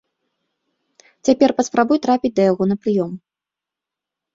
Цяпер 1.29 1.49
паспрабуй 1.59 1.97
трапіць 2.09 2.35
да 2.41 2.51
яго 2.51 2.63
на 2.75 2.83
прыём. 2.83 3.11